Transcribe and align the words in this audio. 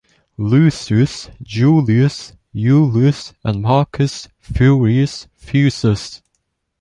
Lucius 0.39 1.29
Julius 1.43 2.33
Iulus 2.55 3.33
and 3.43 3.61
Marcus 3.61 4.27
Furius 4.41 5.27
Fusus. 5.35 6.23